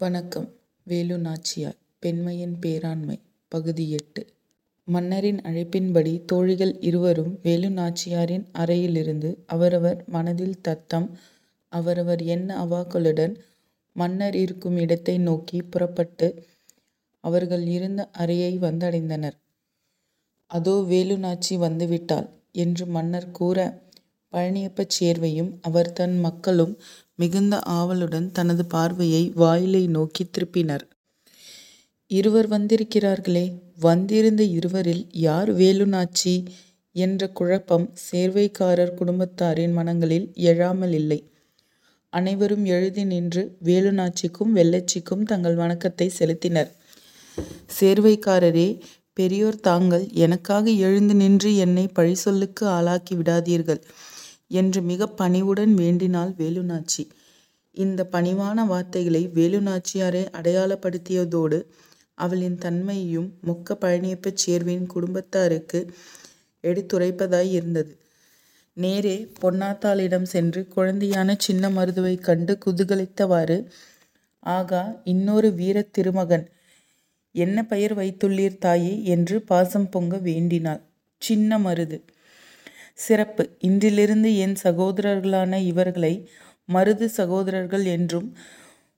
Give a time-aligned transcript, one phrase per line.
[0.00, 0.46] வணக்கம்
[0.82, 3.16] வேலு நாச்சியார் பெண்மையின் பேராண்மை
[3.48, 4.22] பகுதி எட்டு
[4.88, 11.08] மன்னரின் அழைப்பின்படி தோழிகள் இருவரும் வேலு நாச்சியாரின் அறையிலிருந்து அவரவர் மனதில் தத்தம்
[11.72, 13.34] அவரவர் எண்ண அவாக்களுடன்
[13.96, 16.28] மன்னர் இருக்கும் இடத்தை நோக்கி புறப்பட்டு
[17.20, 19.36] அவர்கள் இருந்த அறையை வந்தடைந்தனர்.
[20.50, 23.58] அதோ வேலு நாச்சி வந்துவிட்டாள் என்று மன்னர் கூற
[24.32, 26.76] பழனியப்பச் சேர்வையும் அவர் தன் மக்களும்
[27.18, 30.80] மிகுந்த ஆவலுடன் தனது பார்வையை வாயிலை நோக்கி திருப்பினர்.
[32.06, 36.46] இருவர் வந்திருக்கிறார்களே வந்திருந்த இருவரில் யார் வேலு நாச்சி
[36.92, 41.30] என்ற குழப்பம் சேர்வைக்காரர் குடும்பத்தாரின் மனங்களில் எழாமலில்லை.
[42.08, 46.70] அனைவரும் எழுந்து நின்று வேலு நாச்சிக்கும் வெள்ளச்சிக்கும் தங்கள் வணக்கத்தை செலுத்தினர்.
[47.80, 48.80] சேர்வைக்காரரே
[49.12, 53.82] பெரியோர் தாங்கள் எனக்காக எழுந்து நின்று என்னைப் பழிச்சொல்லுக்கு ஆளாக்கி விடாதீர்கள்
[54.50, 57.08] என்று மிக பணிவுடன் வேண்டினாள் வேலுநாச்சி
[57.70, 61.58] இந்த பணிவான வார்த்தைகளை வேலுநாச்சியாரை அடையாளப்படுத்தியதோடு
[62.14, 65.80] அவளின் தன்மையையும் மொக்க பழனியப்ப சேர்வையின் குடும்பத்தாருக்கு
[66.62, 67.98] எடுத்துரைப்பதாய் இருந்தது.
[68.72, 73.66] நேரே பொன்னாத்தாளிடம் சென்று குழந்தையான சின்ன மருதுவைக் கண்டு குதுகலித்தவாறு
[74.38, 76.46] ஆகா இன்னொரு வீர திருமகன்.
[77.34, 80.82] என்ன பெயர் வைத்துள்ளீர் தாயே என்று பாசம் பொங்க வேண்டினாள்.
[81.22, 81.98] சின்ன மருது.
[82.98, 83.44] சிறப்பு.
[83.60, 86.12] இன்றிலிருந்து என் சகோதரர்களான இவர்களை
[86.68, 88.28] மருது சகோதரர்கள் என்றும்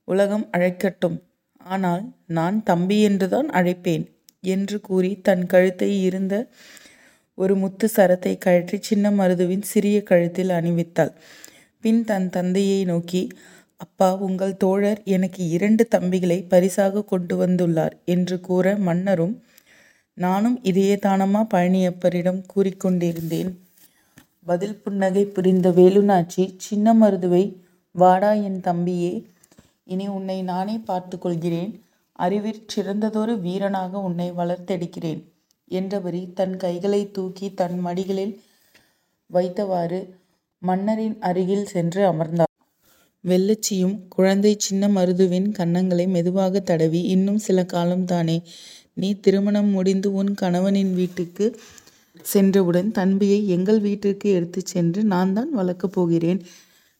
[0.07, 1.17] உலகம் அழைக்கட்டும்.
[1.61, 2.03] ஆனால்
[2.37, 4.05] நான் தம்பி என்றுதான் அழைப்பேன்
[4.43, 6.35] என்று கூறி தன் கழுத்தில் இருந்த
[7.37, 11.13] ஒரு முத்து சரத்தை கழற்றி சின்ன மருதுவின் சிறிய கழுத்தில் அணிவித்தாள்.
[11.83, 13.21] பின் தன் தந்தையை நோக்கி
[13.81, 19.35] அப்பா உங்கள் தோழர் எனக்கு இரண்டு தம்பிகளை பரிசாக கொண்டு வந்துள்ளார் என்று கூற மன்னரும்
[20.17, 23.51] நானும் இதையேதானம்மா பழனியப்பரிடம் கூறிக்கொண்டிருந்தேன்
[24.49, 27.43] பதில் புன்னகை புரிந்த வேலுநாச்சி சின்ன மருதுவை
[27.95, 29.11] வாடா என் தம்பியே
[29.83, 31.71] இனி உன்னை நானே பார்த்துக் கொள்கிறேன்.
[32.19, 35.21] அறிவிற் சிறந்ததொரு வீரனாக உன்னை வளர்த்தெடுக்கிறேன்
[35.71, 38.33] என்றபடி தன் கைகளை தூக்கி தன் மடிகளில்
[39.29, 39.99] வைத்தவாறு
[40.61, 42.53] மன்னரின் அருகில் சென்று அமர்ந்தார்.
[43.23, 48.37] வெள்ளச்சியும் குழந்தை சின்ன மருதுவின் கன்னங்களை மெதுவாக தடவி இன்னும் சில காலம்தானே
[48.93, 51.45] நீ திருமணம் முடிந்து உன் கணவனின் வீட்டுக்கு
[52.25, 56.41] சென்றவுடன் தம்பியை எங்கள் வீட்டிற்கு எடுத்துச் சென்று நான்தான் வளர்க்கப் போகிறேன்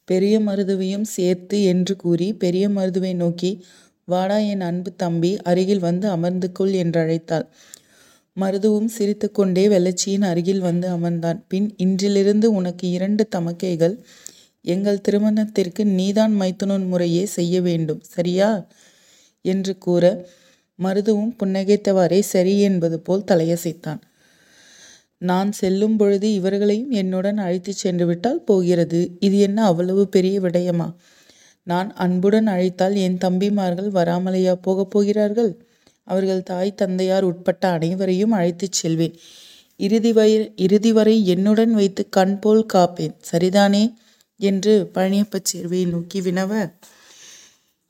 [0.05, 3.51] பெரிய மருதுவையும் சேர்த்து என்று கூறி பெரிய மருதுவை நோக்கி
[4.05, 7.45] வாடா என் அன்பு தம்பி அருகில் வந்து அமர்ந்து கொள் என்றழைத்தாள்.
[8.37, 11.43] மருதுவும் சிரித்து கொண்டே வெள்ளச்சியின் அருகில் வந்து அமர்ந்தான்.
[11.47, 13.95] பின் இன்றிலிருந்து உனக்கு இரண்டு தமக்கைகள்.
[14.65, 18.49] எங்கள் திருமணத்திற்கு நீதான் மைத்துனன் முறையே செய்ய வேண்டும் சரியா?
[19.41, 20.03] என்று கூற
[20.79, 24.01] மருதுவும் புன்னகைத்தவாறே சரி என்பது போல் தலையசைத்தான்.
[25.21, 29.17] நான் செல்லும் பொழுது இவர்களையும் என்னுடன் அழைத்துச் சென்றுவிட்டால் போகிறது.
[29.19, 30.87] இது என்ன அவ்வளவு பெரிய விடயமா?
[31.67, 35.51] நான் அன்புடன் அழைத்தால் என் தம்பிமார்கள் வராமலேயா போகப் போகிறார்கள்?
[36.07, 39.15] அவர்கள் தாய் தந்தையார் உட்பட்ட அனைவரையும் அழைத்துச் செல்வேன்.
[39.79, 43.83] இறுதி வயிறு இறுதி வரை என்னுடன் வைத்து கண் போல் காப்பேன் சரிதானே?
[44.39, 46.51] என்று பழனியப்பச் சேர்வையை நோக்கி வினவ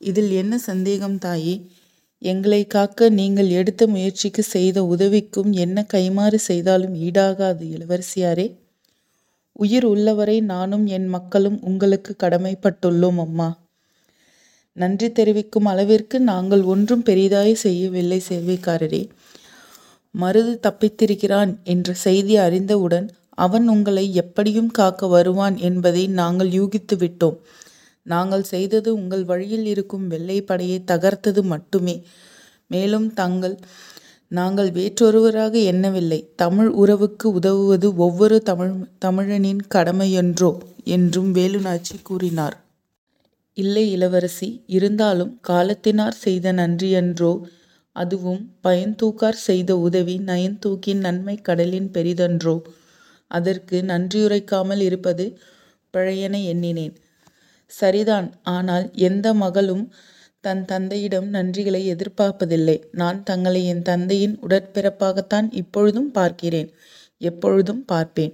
[0.01, 1.55] இதில் என்ன சந்தேகம் தாயே?
[2.21, 8.47] எங்களை காக்க நீங்கள் எடுத்த முயற்சிக்கு செய்த உதவிக்கும் என்ன கைம்மாறு செய்தாலும் ஈடாகாது இளவரசியாரே.
[9.51, 13.47] உயிர் உள்ளவரை நானும் என் மக்களும் உங்களுக்கு கடமைப்பட்டுள்ளோம் அம்மா.
[14.77, 19.01] நன்றி தெரிவிக்கும் அளவிற்கு நாங்கள் ஒன்றும் பெரிதாய் செய்யவில்லை சேவைக்காரரே
[20.15, 27.37] மருது தப்பித்திருக்கிறான் என்ற செய்தி அறிந்தவுடன் அவன் உங்களை எப்படியும் காக்க வருவான் என்பதை நாங்கள் யூகித்து விட்டோம்
[28.09, 31.95] நாங்கள் செய்தது உங்கள் வழியில் இருக்கும் வெள்ளைப்படையைத் தகர்த்தது மட்டுமே.
[32.67, 33.07] மேலும்
[34.31, 36.19] நாங்கள் வேற்றொருவராக எண்ணவில்லை.
[36.35, 38.73] தமிழ் உறவுக்கு உதவுவது ஒவ்வொரு தமிழ்
[39.05, 40.51] தமிழனின் கடமையன்றோ?
[40.85, 42.57] என்றும் வேலுநாச்சி கூறினார்.
[43.57, 44.49] இல்லை இளவரசி.
[44.67, 47.33] இருந்தாலும் காலத்தினார் செய்த நன்றியன்றோ
[47.95, 52.55] அதுவும் பயன்தூக்கார் செய்த உதவி நயன்தூக்கின் நன்மை கடலின் பெரிதன்றோ?
[53.31, 55.25] அதற்கு நன்றியுரைக்காமல் இருப்பது
[55.93, 56.95] பழையன எண்ணினேன்.
[57.69, 59.83] சரிதான் ஆனால் எந்த மகளும்
[60.43, 62.77] தன் தந்தையிடம் நன்றிகளை எதிர்பார்ப்பதில்லை.
[62.91, 66.69] நான் தங்களை என் தந்தையின் உடற்பிறப்பாகத்தான் இப்பொழுதும் பார்க்கிறேன்
[67.21, 68.33] எப்பொழுதும் பார்ப்பேன்.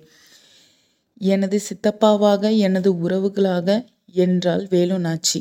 [1.21, 3.67] எனது சித்தப்பாவாக எனது உறவுகளாக
[4.15, 5.39] என்றாள் வேலு நாச்சி.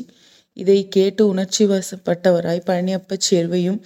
[0.57, 3.79] கேட்டு கேட்டு உணர்ச்சிவசப்பட்டவராய் பழனியப்பச் சேர்வையும்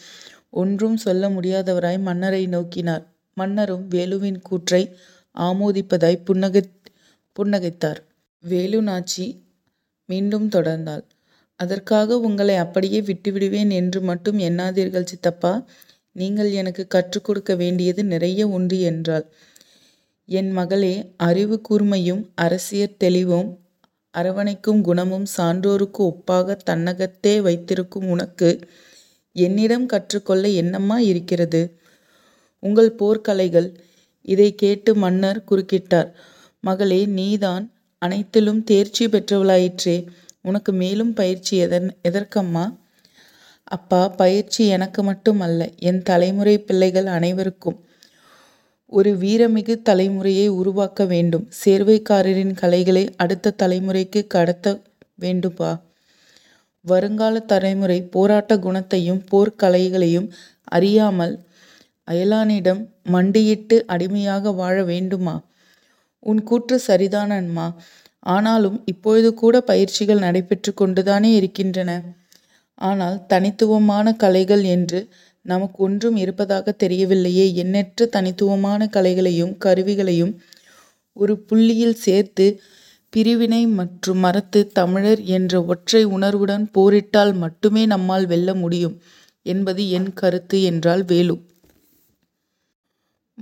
[0.50, 3.04] ஒன்றும் சொல்ல முடியாதவராய் மன்னரை நோக்கினார்.
[3.38, 4.84] மன்னரும் வேலுவின் கூற்றை
[5.36, 6.64] ஆமோதிப்பதாய் புன்னகை
[7.36, 8.00] புன்னகைத்தார்.
[8.44, 9.26] வேலு நாச்சி
[10.10, 11.04] மீண்டும் தொடர்ந்தாள்.
[11.56, 15.66] அதற்காக உங்களை அப்படியே விட்டுவிடுவேன் என்று மட்டும் எண்ணாதீர்கள் சித்தப்பா.
[16.12, 19.26] நீங்கள் எனக்கு கற்றுக் கொடுக்க வேண்டியது நிறைய உண்டு என்றாள்.
[20.26, 23.60] என் மகளே அறிவு கூர்மையும் அரசியற் தெளிவும்
[24.18, 28.60] அரவணைக்கும் குணமும் சான்றோருக்கு ஒப்பாக தன்னகத்தே வைத்திருக்கும் உனக்கு
[29.32, 31.62] என்னிடம் கற்றுக்கொள்ள என்னம்மா இருக்கிறது?
[32.60, 33.76] உங்கள் போர்க்கலைகள்.
[34.22, 36.12] இதைக் கேட்டு மன்னர் குறுக்கிட்டார்.
[36.60, 40.08] மகளே நீதான் அனைத்திலும் தேர்ச்சி பெற்றவளாயிற்றே.
[40.42, 41.66] உனக்கு மேலும் பயிற்சி
[42.04, 42.76] எதற்கம்மா?
[43.64, 47.78] அப்பா பயிற்சி எனக்கு மட்டும் அல்ல என் தலைமுறை பிள்ளைகள் அனைவருக்கும்.
[48.86, 51.50] ஒரு வீரமிகு தலைமுறையை உருவாக்க வேண்டும்.
[51.66, 54.82] சேர்வைக்காரரின் கலைகளை அடுத்த தலைமுறைக்கு கடத்த
[55.20, 55.82] வேண்டும்பா.
[56.86, 60.30] வருங்கால தலைமுறை போராட்ட குணத்தையும் போர்க்கலைகளையும்
[60.64, 61.36] அறியாமல்
[62.08, 65.36] அயலானிடம் மண்டியிட்டு அடிமையாக வாழ வேண்டுமா?
[66.24, 67.34] உன் கூற்று சரிதான்
[68.26, 71.92] ஆனாலும் இப்பொழுது கூட பயிற்சிகள் நடைபெற்று கொண்டுதானே இருக்கின்றன.
[72.82, 75.00] ஆனால் தனித்துவமான கலைகள் என்று
[75.46, 80.34] நமக்கு ஒன்றும் இருப்பதாக தெரியவில்லையே எண்ணற்ற தனித்துவமான கலைகளையும் கருவிகளையும்
[81.14, 82.46] ஒரு புள்ளியில் சேர்த்து
[83.14, 88.96] பிரிவினை மற்றும் மறத்து தமிழர் என்ற ஒற்றை உணர்வுடன் போரிட்டால் மட்டுமே நம்மால் வெல்ல முடியும்
[89.46, 91.36] என்பது என் கருத்து என்றால் வேலு.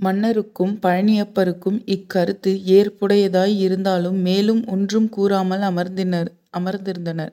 [0.00, 6.28] மன்னருக்கும் பழனியப்பருக்கும் இக்கருத்து ஏற்புடையதாய் இருந்தாலும் மேலும் ஒன்றும் கூறாமல் அமர்ந்தினர்
[6.58, 7.32] அமர்ந்திருந்தனர்.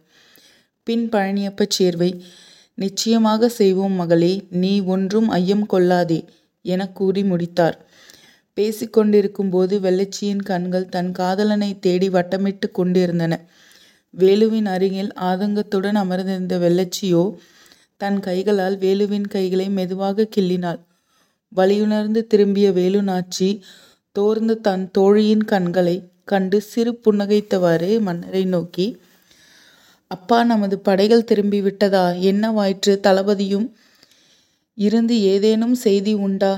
[0.83, 2.23] பின் பழனியப்பச் சேர்வை
[2.77, 6.25] நிச்சயமாகச் செய்வோம் மகளே நீ ஒன்றும் ஐயம் கொள்ளாதே
[6.65, 7.77] எனக் கூறி முடித்தார்.
[8.53, 13.33] பேசிக் கொண்டிருக்கும்போது வெள்ளச்சியின் கண்கள் தன் காதலனைத் தேடி வட்டமிட்டுக் கொண்டிருந்தன.
[14.17, 17.23] வேலுவின் அருகில் ஆதங்கத்துடன் அமர்ந்திருந்த வெள்ளச்சியோ
[17.97, 20.81] தன் கைகளால் வேலுவின் கைகளை மெதுவாகக் கிள்ளினாள்.
[21.51, 23.49] வலியுணர்ந்து திரும்பிய வேலுநாச்சி
[24.11, 28.87] தோர்ந்து தன் தோழியின் கண்களை கண்டு சிறு புன்னகைத்தவாறு மன்னரை நோக்கி
[30.07, 32.05] அப்பா நமது படைகள் திரும்பிவிட்டதா?
[32.29, 32.93] என்னவாயிற்று?
[32.99, 33.67] தளபதியும்
[34.77, 36.53] இருந்து ஏதேனும் செய்தி உண்டா?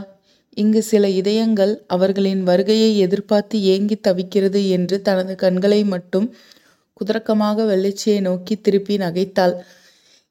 [0.57, 6.27] இங்கு சில இதயங்கள் அவர்களின் வருகையை எதிர்பார்த்து ஏங்கித் தவிக்கிறது என்று தனது கண்களை மட்டும்
[6.97, 9.55] குதர்க்கமாக வெள்ளச்சியை நோக்கி திருப்பி நகைத்தாள்.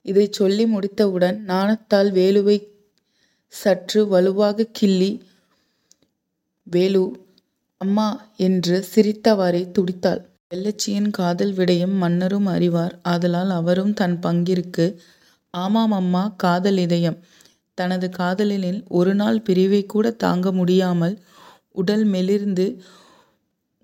[0.02, 2.56] இதை சொல்லி முடித்தவுடன் நாணத்தால் வேலுவை
[3.52, 5.10] சற்று வலுவாகக் கிள்ளி
[6.66, 7.02] வேலு.
[7.80, 8.08] அம்மா.
[8.38, 10.22] என்று சிரித்தவாறே துடித்தாள்.
[10.50, 12.94] வெள்ளச்சியின் காதல் விடயம் மன்னரும் அறிவார்.
[13.04, 14.86] ஆதலால் அவரும் தன் பங்கிற்கு
[15.54, 17.18] ஆமாம் அம்மா காதல் இதயம்.
[17.78, 21.16] தனது காதலனின் ஒருநாள் பிரிவைக்கூடத் தாங்க முடியாமல்
[21.74, 22.66] உடல் மெலிந்து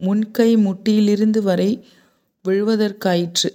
[0.00, 1.70] முன்கை முட்டியிலிருந்து வரை
[2.44, 3.50] விழுவதற்காயிற்று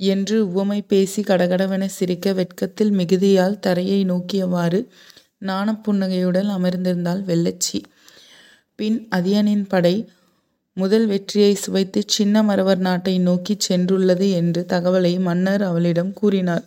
[0.00, 4.80] என்று உவமை பேசி கடகடவெனச் சிரிக்க வெட்கத்தில் மிகுதியால் தரையை நோக்கியவாறு
[5.42, 7.78] நாணப்புன்னகையுடன் அமர்ந்திருந்தாள் வெள்ளச்சி.
[8.74, 10.08] பின் அதியனின் படை
[10.72, 16.64] முதல் வெற்றியை சுவைத்து சின்ன மரவர் நாட்டை நோக்கிச் சென்றுள்ளது என்று தகவலை மன்னர் அவளிடம் கூறினார்.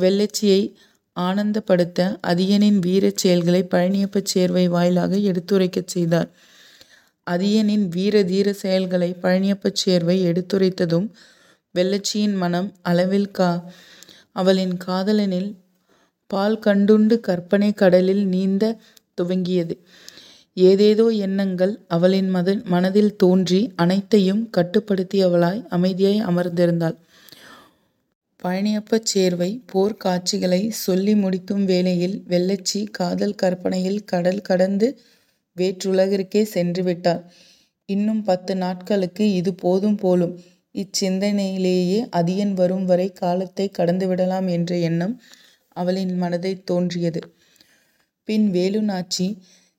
[0.00, 0.74] வெள்ளச்சியை
[1.16, 6.30] ஆனந்தப்படுத்த அதியனின் வீரச் செயல்களை பழனியப்பச் சேர்வை வாயிலாக எடுத்துரைக்கச் செய்தார்.
[7.30, 11.08] அதியனின் வீர தீர செயல்களை பழனியப்பச் சேர்வை எடுத்துரைத்ததும்
[11.74, 13.50] வெள்ளச்சியின் மனம் அளவில் கா
[14.32, 15.50] அவளின் காதலனில்
[16.30, 18.80] பால் கண்டுண்டு கற்பனை கடலில் நீந்தத்
[19.18, 19.74] துவங்கியது.
[20.56, 22.30] ஏதேதோ எண்ணங்கள் அவளின்
[22.64, 26.96] மனதில் தோன்றி அனைத்தையும் கட்டுப்படுத்தியவளாய் அமைதியாய் அமர்ந்திருந்தாள்.
[28.44, 34.88] பழனியப்பச் சேர்வை போர்க் காட்சிகளைச் சொல்லி முடிக்கும் வேளையில் வெள்ளச்சி காதல் கற்பனையில் கடல் கடந்து
[35.56, 37.22] வேற்றுலகிற்கே சென்றுவிட்டாள்.
[37.88, 40.34] இன்னும் பத்து நாட்களுக்கு இது போதும் போலும்.
[40.74, 45.14] இச்சிந்தனையிலேயே அதியன் வரும் வரை காலத்தைக் கடந்துவிடலாம் என்ற எண்ணம்
[45.76, 47.20] அவளின் மனதை தோன்றியது.
[48.24, 49.26] பின் வேலுநாச்சி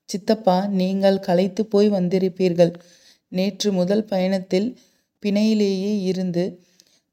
[0.10, 2.74] சித்தப்பா நீங்கள் களைத்துப் போய் வந்திருப்பீர்கள்.
[3.32, 4.78] நேற்று முதல் பயணத்தில்
[5.24, 6.44] பிணையிலேயே இருந்து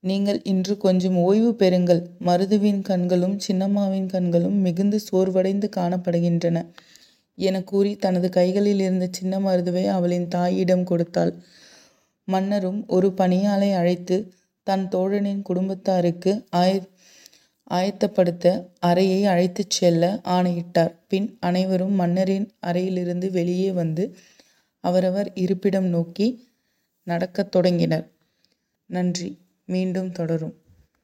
[0.04, 2.02] நீங்கள் இன்று கொஞ்சம் ஓய்வு பெறுங்கள்.
[2.26, 6.58] மருதுவின் கண்களும் சின்னம்மாவின் கண்களும் மிகுந்து சோர்வடைந்து காணப்படுகின்றன
[7.38, 11.32] என கூறி தனது கைகளிலிருந்த சின்ன மருதுவை அவளின் தாயிடம் கொடுத்தாள்.
[12.24, 14.16] மன்னரும் ஒரு பணியாளை அழைத்து
[14.66, 16.32] தன் தோழனின் குடும்பத்தாருக்கு
[17.70, 18.46] ஆயத்தப்படுத்த
[18.80, 20.94] அறையை அழைத்துச் செல்ல ஆணையிட்டார்.
[21.08, 24.04] பின் அனைவரும் மன்னரின் அறையிலிருந்து வெளியே வந்து
[24.84, 26.28] அவரவர் இருப்பிடம் நோக்கி
[27.06, 28.06] நடக்கத் தொடங்கினர்.
[28.90, 29.30] நன்றி.
[29.68, 30.54] மீண்டும் தொடரும்.